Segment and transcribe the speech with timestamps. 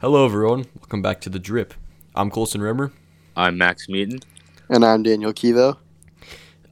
[0.00, 0.64] Hello, everyone.
[0.76, 1.74] Welcome back to the Drip.
[2.14, 2.92] I'm Colson Rimmer.
[3.34, 4.20] I'm Max Meaton.
[4.68, 5.76] And I'm Daniel Kivo.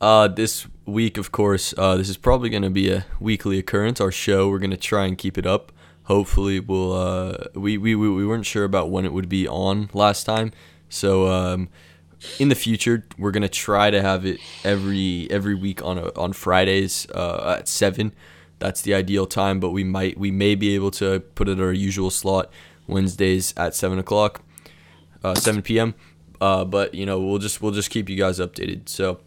[0.01, 4.01] Uh, this week, of course, uh, this is probably going to be a weekly occurrence.
[4.01, 5.73] Our show, we're going to try and keep it up.
[6.05, 6.93] Hopefully, we'll.
[6.93, 10.53] Uh, we, we we we weren't sure about when it would be on last time,
[10.89, 11.69] so um,
[12.39, 16.33] in the future, we're gonna try to have it every every week on a, on
[16.33, 18.13] Fridays uh, at seven.
[18.61, 21.61] That's the ideal time, but we might we may be able to put it at
[21.61, 22.53] our usual slot
[22.87, 24.43] Wednesdays at seven o'clock,
[25.25, 25.95] uh, seven p.m.
[26.41, 28.89] Uh, but you know we'll just we'll just keep you guys updated.
[28.89, 29.21] So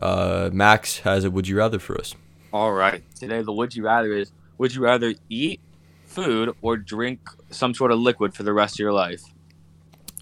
[0.00, 2.14] uh, Max has a would you rather for us.
[2.52, 3.02] All right.
[3.14, 5.60] Today the would you rather is would you rather eat
[6.04, 9.22] food or drink some sort of liquid for the rest of your life?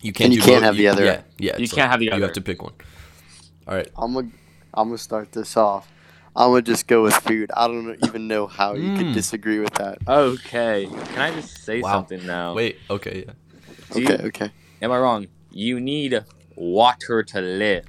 [0.01, 0.27] You can't.
[0.27, 0.65] And you do can't both.
[0.65, 1.05] have the other.
[1.05, 1.57] Yeah, yeah.
[1.57, 2.19] You can't have the other.
[2.19, 2.75] You have to pick one.
[3.67, 3.89] All right.
[3.97, 4.29] I'm gonna
[4.75, 5.91] I'm gonna start this off.
[6.37, 7.51] I'm gonna just go with food.
[7.57, 8.99] I don't even know how you Mm.
[8.99, 9.99] could disagree with that.
[10.09, 10.89] Okay.
[11.13, 11.93] Can I just say Wow.
[11.93, 12.55] something now?
[12.55, 12.77] Wait.
[12.91, 13.25] Okay.
[13.27, 13.33] Yeah.
[13.93, 14.51] Do you- Okay, okay.
[14.83, 15.27] Am I wrong?
[15.53, 16.25] You need
[16.57, 17.85] water to live.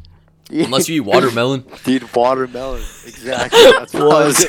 [0.50, 1.62] Unless you eat watermelon.
[1.84, 2.80] Dude, watermelon.
[3.06, 3.60] Exactly.
[3.78, 4.46] That's what I was,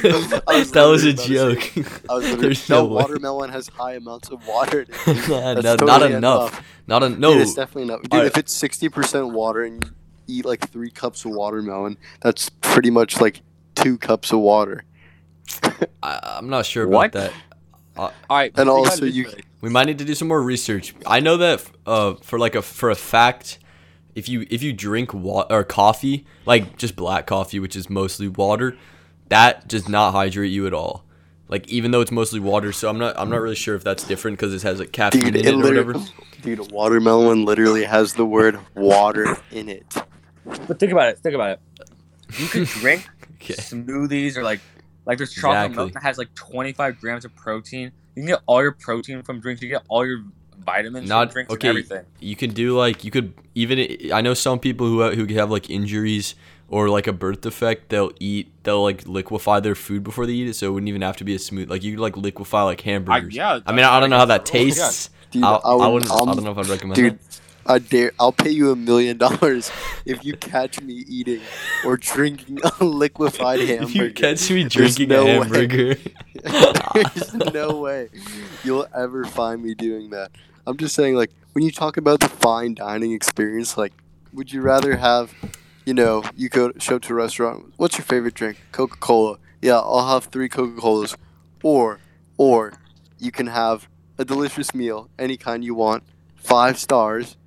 [0.48, 1.82] I was that was a literally about to say.
[1.84, 2.02] joke.
[2.10, 2.94] I was There's no, no way.
[3.04, 4.82] watermelon has high amounts of water.
[4.82, 5.28] in it.
[5.30, 6.64] no, That's not totally enough.
[6.88, 7.34] Not a, no.
[7.34, 8.02] Dude, it's definitely not.
[8.04, 8.28] Dude, Alright.
[8.28, 9.92] if it's sixty percent water and you
[10.32, 13.42] eat like three cups of watermelon, that's pretty much like
[13.76, 14.84] two cups of water.
[16.04, 17.14] I, I'm not sure What?
[17.16, 17.34] about that.
[17.98, 18.52] All right.
[18.56, 20.96] And think also about it you- We might need to do some more research.
[21.06, 23.60] I know that uh, for like a for a fact,
[24.16, 28.28] if you if you drink wa- or coffee, like just black coffee, which is mostly
[28.28, 28.78] water,
[29.30, 31.04] that does not hydrate you at all.
[31.48, 34.04] Like even though it's mostly water, so I'm not I'm not really sure if that's
[34.06, 35.94] different because it has like caffeine Dude, in it it or whatever.
[35.96, 39.86] literally, dude, watermelon literally has the word water in it.
[40.46, 41.20] But think about it.
[41.20, 42.40] Think about it.
[42.40, 43.08] You could drink
[43.42, 43.56] Okay.
[43.56, 44.60] smoothies or like
[45.06, 45.76] like there's chocolate Exactly.
[45.86, 47.92] milk that has like 25 grams of protein.
[48.16, 49.62] You can get all your protein from drinks.
[49.62, 50.24] You get all your
[50.60, 51.70] vitamins Not- from drinks okay.
[51.70, 52.06] and everything.
[52.20, 55.70] you can do like you could even I know some people who who have like
[55.72, 56.36] injuries
[56.70, 60.48] or like a birth defect they'll eat they'll like liquefy their food before they eat
[60.48, 62.62] it so it wouldn't even have to be a smooth like you could like liquefy
[62.62, 63.36] like I, hamburgers.
[63.36, 63.60] yeah.
[63.66, 65.10] I mean I don't know how that tastes.
[65.32, 66.12] Dude, I'll, I, I, would, wouldn't.
[66.12, 67.40] I I'm- don't um, know if I'd recommend dude, that.
[67.66, 68.12] I dare.
[68.20, 69.72] I'll pay you a million dollars
[70.06, 71.42] if you catch me eating
[71.86, 73.84] or drinking a liquefied hamburger.
[73.84, 75.96] If you catch me drinking no a hamburger,
[76.94, 78.10] There's no way
[78.64, 80.32] you'll ever find me doing that.
[80.66, 83.94] I'm just saying, like, when you talk about the fine dining experience, like,
[84.34, 85.34] would you rather have,
[85.86, 88.58] you know, you go show up to a restaurant, what's your favorite drink?
[88.72, 89.38] Coca Cola.
[89.62, 91.16] Yeah, I'll have three Coca Colas.
[91.64, 92.00] Or,
[92.38, 92.74] or
[93.20, 96.04] you can have a delicious meal, any kind you want,
[96.36, 97.38] five stars,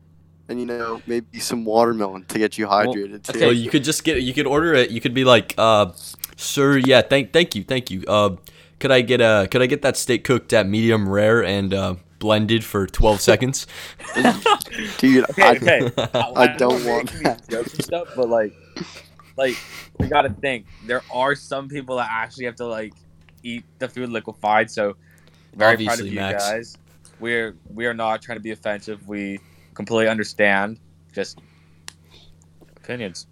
[0.48, 3.38] and, you know, maybe some watermelon to get you hydrated, too.
[3.38, 4.20] so you could just get.
[4.22, 4.90] You could order it.
[4.90, 5.92] You could be like, uh,
[6.36, 8.04] "Sir, yeah, thank, thank you, thank you.
[8.06, 8.36] Uh,
[8.80, 11.94] could I get a, could I get that steak cooked at medium rare and uh,
[12.18, 13.66] blended for 12 seconds?"
[14.98, 15.90] Dude, Okay, I, okay.
[16.14, 17.38] I don't want making that.
[17.46, 18.52] these jokes and stuff, but like,
[19.36, 19.56] like
[19.98, 20.66] we gotta think.
[20.86, 22.92] There are some people that actually have to like
[23.42, 24.70] eat the food liquefied.
[24.70, 24.96] So
[25.54, 26.48] very proud of you Max.
[26.48, 26.76] guys.
[27.20, 29.06] We're we are not trying to be offensive.
[29.08, 29.38] We
[29.74, 30.78] completely understand.
[31.12, 31.38] Just
[32.76, 33.26] opinions.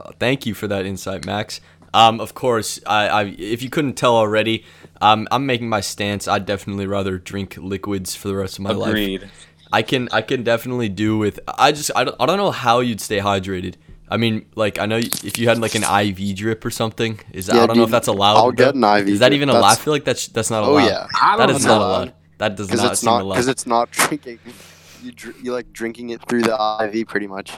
[0.00, 1.60] Uh, thank you for that insight, Max.
[1.94, 4.64] Um, of course, I, I if you couldn't tell already,
[5.00, 6.28] um, I'm making my stance.
[6.28, 8.90] I'd definitely rather drink liquids for the rest of my life.
[8.90, 9.30] Agreed.
[9.72, 11.40] I can I can definitely do with.
[11.46, 13.74] I just I don't, I don't know how you'd stay hydrated.
[14.10, 17.20] I mean, like I know if you had like an IV drip or something.
[17.32, 18.36] Is Yeah, I don't know if that's allowed.
[18.36, 19.08] I'll get an IV.
[19.08, 19.64] Is that even allowed?
[19.64, 20.70] I feel like that's that's not allowed.
[20.70, 20.86] Oh allowed.
[20.88, 21.78] yeah, I That don't is know.
[21.78, 22.14] not allowed.
[22.38, 23.34] That does not it's seem not allowed.
[23.34, 24.38] because it's not drinking.
[25.02, 26.56] You dr- you like drinking it through the
[26.92, 27.52] IV pretty much.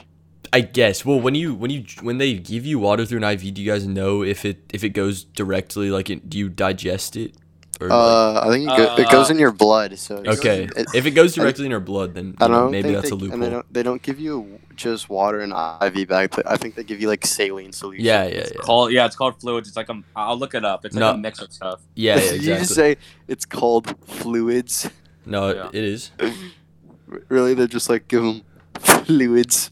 [0.53, 1.05] I guess.
[1.05, 3.71] Well, when you when you when they give you water through an IV, do you
[3.71, 7.35] guys know if it if it goes directly like it, do you digest it?
[7.79, 9.97] Or like- Uh, I think it, go- it goes in your blood.
[9.97, 12.65] So okay, it- if it goes directly in your blood, then I you know, don't
[12.65, 13.33] know, maybe that's they, a loophole.
[13.33, 16.31] And they don't they don't give you just water and IV bag.
[16.35, 18.03] but I think they give you like saline solution.
[18.05, 18.61] yeah, yeah, It's yeah.
[18.61, 19.05] called yeah.
[19.05, 19.67] It's called fluids.
[19.69, 20.03] It's like a.
[20.17, 20.83] I'll look it up.
[20.85, 21.11] It's like No.
[21.13, 21.79] a mix of stuff.
[21.95, 22.97] Yeah, yeah, Did you just say
[23.27, 24.89] it's called fluids?
[25.25, 25.69] No, Yeah.
[25.71, 26.11] it is.
[27.29, 27.53] really?
[27.53, 28.41] They're just like give them
[28.79, 29.69] fluids.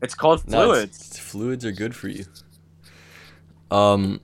[0.00, 1.10] It's called No, it's- fluids.
[1.10, 2.24] it's- fluids are good for you.
[3.70, 4.20] Um,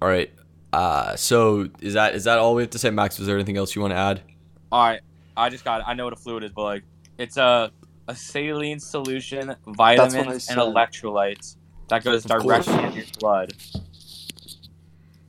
[0.00, 0.30] all right.
[0.72, 3.18] Uh, so is that is that all we have to say, Max?
[3.18, 4.22] Was there anything else you want to add?
[4.70, 5.00] All right,
[5.36, 5.80] I just got.
[5.80, 5.84] It.
[5.86, 6.82] I know what a fluid is, but like,
[7.18, 7.70] it's a
[8.08, 11.56] a saline solution, vitamins, and electrolytes
[11.88, 12.64] that goes Of course.
[12.66, 13.52] directly in your blood.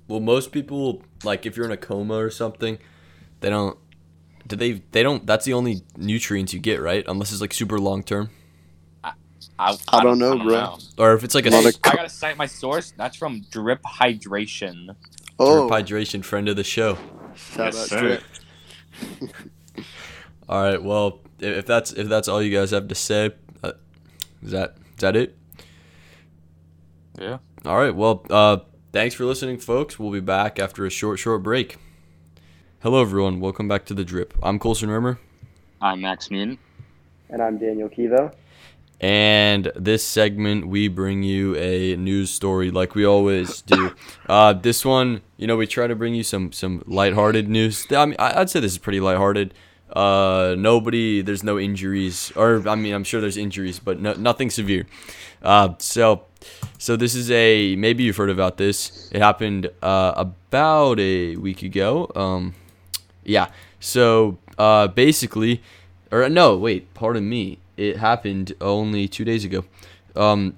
[0.08, 2.78] Well, most people like if you're in a coma or something,
[3.42, 3.78] they don't.
[4.48, 4.84] Do they?
[4.92, 5.26] They don't.
[5.26, 7.04] That's the only nutrients you get, right?
[7.08, 8.30] Unless it's like super long term,
[9.04, 9.14] I,
[9.90, 10.78] I don't know, bro.
[10.98, 12.92] or if it's like a Not a s- co- I gotta cite my source.
[12.98, 14.96] That's from Drip Hydration.
[15.40, 16.98] Oh, drip hydration friend of the show.
[17.36, 18.00] shout Yes, out sir.
[18.00, 19.32] Drip.
[20.50, 20.82] All right.
[20.84, 23.32] Well, if if that's if that's all you guys have to say,
[23.64, 23.72] uh,
[24.44, 25.38] is that is that it?
[27.20, 27.38] Yeah.
[27.66, 27.96] All right.
[27.96, 28.58] Well, uh,
[28.92, 29.98] thanks for listening, folks.
[29.98, 31.78] We'll be back after a short, short break.
[32.84, 33.40] Hello, everyone.
[33.40, 34.34] Welcome back to the Drip.
[34.44, 35.18] I'm Colson Rimmer,
[35.82, 36.58] I'm Max Mean.
[37.30, 38.34] And I'm Daniel Kivo.
[39.00, 43.92] and this segment we bring you a news story like we always do.
[44.28, 47.86] Uh, this one, you know, we try to bring you some some lighthearted news.
[47.92, 49.54] I mean, I- I'd say this is pretty lighthearted.
[49.92, 54.50] Uh, nobody, there's no injuries, or I mean, I'm sure there's injuries, but no, nothing
[54.50, 54.88] severe.
[55.44, 56.24] Uh, so,
[56.80, 59.10] so this is a maybe you've heard about this.
[59.12, 62.12] It happened uh, about a week ago.
[62.16, 62.56] Um,
[63.26, 63.48] yeah.
[63.80, 65.62] So uh, basically,
[66.12, 67.60] or no, wait, pardon me.
[67.76, 69.66] It happened only two days ago.
[70.16, 70.58] Um,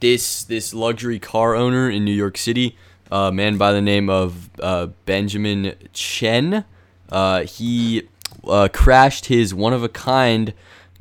[0.00, 2.76] this this luxury car owner in New York City,
[3.10, 6.64] a man by the name of uh, Benjamin Chen,
[7.10, 8.08] uh, he
[8.46, 10.54] uh, crashed his one of a kind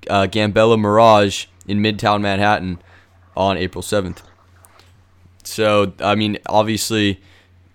[0.10, 2.80] uh, Gambella Mirage in Midtown Manhattan
[3.36, 4.24] on April seventh.
[5.44, 7.22] So I mean, obviously,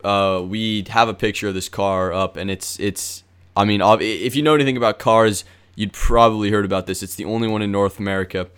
[0.05, 3.23] uh, we have a picture of this car up, and it's it's.
[3.57, 5.45] I mean, if you know anything about cars,
[5.77, 7.03] you'd probably heard about this.
[7.03, 8.49] It's the only one in North America.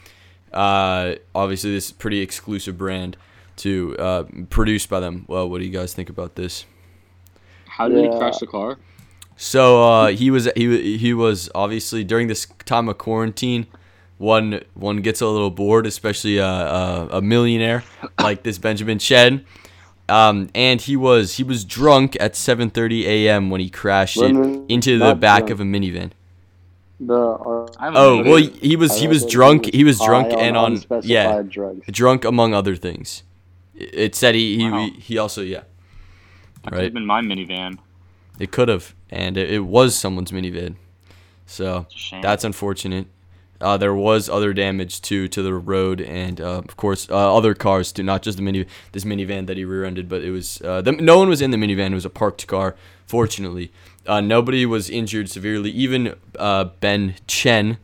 [0.52, 3.17] Uh, obviously, this is a pretty exclusive brand
[3.56, 5.25] to uh, produced by them.
[5.26, 6.64] Well, what do you guys think about this?
[7.67, 8.12] How did Yeah.
[8.12, 8.79] he crash the car?
[9.37, 13.67] So uh, he was he he was obviously during this time of quarantine.
[14.19, 17.82] One one gets a little bored, especially a, a, a millionaire
[18.20, 19.44] like this Benjamin Chen.
[20.08, 23.50] Um, and he was he was drunk at 7:30 a.m.
[23.50, 24.34] when he crashed it
[24.68, 26.10] into the back of a minivan.
[27.00, 29.72] The uh, I have a Oh well, he, he was he was drunk.
[29.74, 31.86] He was drunk and on yeah, drugs.
[31.90, 33.22] drunk among other things.
[33.74, 34.88] It it said he he, Wow.
[34.98, 35.62] he also yeah.
[36.62, 37.78] That could have been my minivan.
[38.38, 40.76] It could have, and it, it was someone's minivan.
[41.46, 42.22] So It's a shame.
[42.22, 43.06] that's unfortunate.
[43.64, 47.55] Uh, there was other damage too to the road, and uh, of course uh, other
[47.55, 48.02] cars too.
[48.02, 51.19] Not just the mini this minivan that he rear-ended, but it was uh, the, no
[51.19, 51.93] one was in the minivan.
[51.93, 52.76] It was a parked car.
[53.06, 53.72] Fortunately,
[54.06, 55.70] uh, nobody was injured severely.
[55.70, 57.78] Even uh, Ben Chen,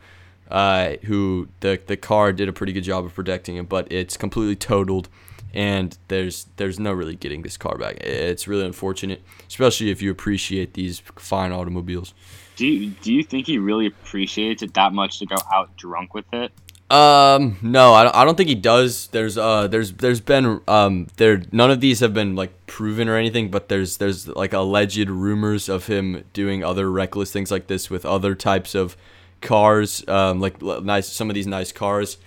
[1.03, 4.55] who the the car did a pretty good job of protecting him, but it's completely
[4.55, 5.09] totaled,
[5.53, 7.97] and there's there's no really getting this car back.
[8.01, 12.13] It's really unfortunate, especially if you appreciate these fine automobiles.
[12.55, 16.13] Do you, do you think he really appreciates it that much to go out drunk
[16.13, 16.51] with it?
[16.91, 19.07] Um, no, I don't, I don't think he does.
[19.07, 23.15] There's uh, there's there's been um, there none of these have been like proven or
[23.15, 27.89] anything, but there's there's like alleged rumors of him doing other reckless things like this
[27.89, 28.97] with other types of
[29.39, 32.17] cars, um, like l- nice some of these nice cars.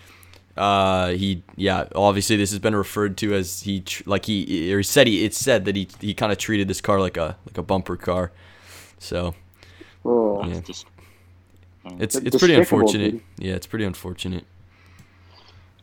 [0.57, 4.79] Uh, he yeah, obviously this has been referred to as he tr- like he or
[4.79, 7.37] he said he it's said that he he kind of treated this car like a
[7.47, 8.31] like a bumper car.
[8.99, 9.35] So
[10.05, 10.61] Oh, Yeah.
[10.61, 10.87] Just
[11.99, 13.11] it's it's pretty unfortunate.
[13.13, 13.23] dude.
[13.39, 14.45] Yeah, it's pretty unfortunate.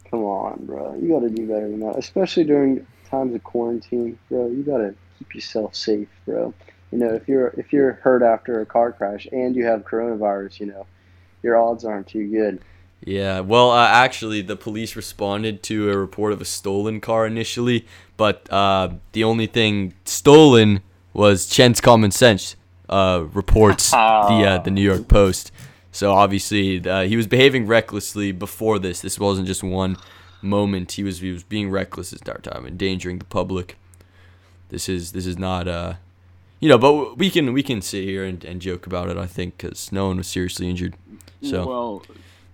[0.09, 0.95] come on, bro.
[0.95, 4.47] You got to do better than that, especially during times of quarantine, bro.
[4.47, 6.53] You got to keep yourself safe, bro.
[6.91, 10.59] You know, if you're if you're hurt after a car crash and you have coronavirus,
[10.59, 10.85] you know,
[11.43, 12.61] your odds aren't too good.
[13.03, 17.87] Yeah, well, uh, actually, the police responded to a report of a stolen car initially,
[18.15, 20.81] but uh, the only thing stolen
[21.13, 22.55] was Chen's common sense.
[22.87, 25.51] Uh, reports the uh, the New York Post.
[25.91, 29.01] So obviously, uh, he was behaving recklessly before this.
[29.01, 29.97] This wasn't just one
[30.41, 30.91] moment.
[30.93, 33.77] He was he was being reckless this entire time, endangering the public.
[34.69, 35.95] This is this is not uh,
[36.59, 39.17] you know, but we can we can sit here and, and joke about it.
[39.17, 40.95] I think because no one was seriously injured.
[41.41, 42.03] So Well,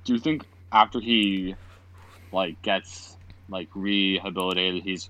[0.07, 1.55] do you think after he
[2.31, 3.17] like gets
[3.49, 5.09] like rehabilitated, he's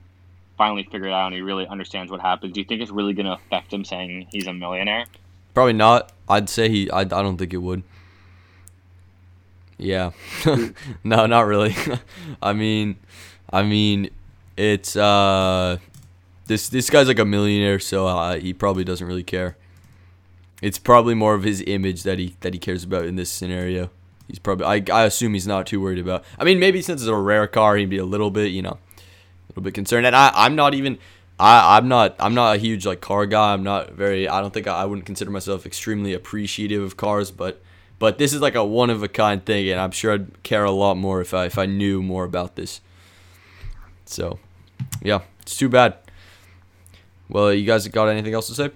[0.57, 2.53] finally figured out and he really understands what happened?
[2.53, 5.05] Do you think it's really gonna affect him saying he's a millionaire?
[5.53, 6.11] Probably not.
[6.27, 6.89] I'd say he.
[6.89, 7.83] I, I don't think it would.
[9.77, 10.11] Yeah.
[11.03, 11.75] no, not really.
[12.41, 12.97] I mean,
[13.51, 14.09] I mean,
[14.57, 15.77] it's uh,
[16.47, 19.57] this this guy's like a millionaire, so uh, he probably doesn't really care.
[20.59, 23.91] It's probably more of his image that he that he cares about in this scenario.
[24.27, 24.65] He's probably.
[24.65, 26.23] I, I assume he's not too worried about.
[26.37, 28.77] I mean, maybe since it's a rare car, he'd be a little bit, you know,
[28.97, 30.05] a little bit concerned.
[30.05, 30.97] And I I'm not even.
[31.39, 33.53] I, I'm not I'm not a huge like car guy.
[33.53, 37.29] I'm not very I don't think I, I wouldn't consider myself extremely appreciative of cars,
[37.29, 37.61] but
[37.99, 40.63] but this is like a one of a kind thing, and I'm sure I'd care
[40.63, 42.81] a lot more if I if I knew more about this.
[44.05, 44.39] So,
[45.01, 45.97] yeah, it's too bad.
[47.29, 48.71] Well, you guys got anything else to say?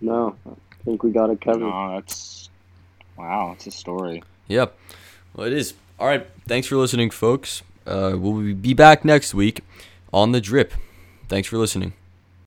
[0.00, 1.60] No, I think we got it covered.
[1.60, 2.50] No, that's
[3.16, 3.52] wow.
[3.54, 4.22] It's a story.
[4.48, 4.66] Yeah,
[5.34, 5.74] well, it is.
[5.98, 7.62] All right, thanks for listening, folks.
[7.86, 9.62] Uh, we'll be back next week
[10.12, 10.74] on the drip.
[11.28, 11.94] Thanks for listening.